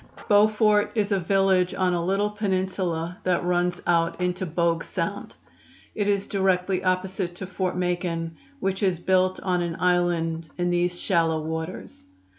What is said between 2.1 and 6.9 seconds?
peninsula that runs out into Bogue Sound. It is directly